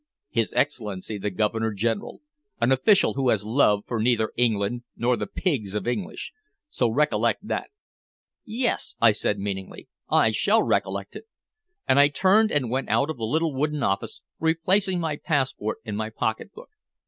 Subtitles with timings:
[0.31, 2.21] "His Excellency the Governor General,
[2.59, 6.33] an official who has love for neither England nor the pigs of English.
[6.69, 7.69] So recollect that."
[8.43, 11.25] "Yes," I said meaningly, "I shall recollect it."
[11.87, 15.95] And I turned and went out of the little wooden office, replacing my passport in
[15.95, 16.69] my pocket book.